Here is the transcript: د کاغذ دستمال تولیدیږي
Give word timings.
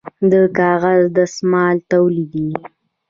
د 0.31 0.33
کاغذ 0.57 1.01
دستمال 1.17 1.75
تولیدیږي 1.91 2.57